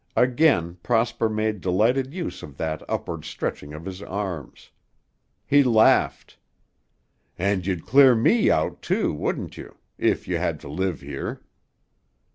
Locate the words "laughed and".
5.61-7.63